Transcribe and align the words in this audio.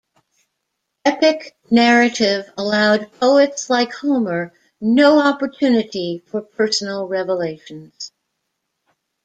Epic 1.05 1.55
narrative 1.69 2.51
allowed 2.57 3.11
poets 3.19 3.69
like 3.69 3.93
Homer 3.93 4.51
no 4.79 5.19
opportunity 5.21 6.23
for 6.25 6.41
personal 6.41 7.07
revelations. 7.07 8.11